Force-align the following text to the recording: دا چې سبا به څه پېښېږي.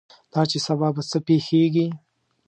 دا 0.33 0.41
چې 0.49 0.57
سبا 0.65 0.87
به 0.95 1.01
څه 1.09 1.17
پېښېږي. 1.27 1.87